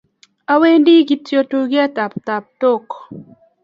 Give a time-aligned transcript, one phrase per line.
[0.53, 2.85] Awendi ktyo tuket ab taptok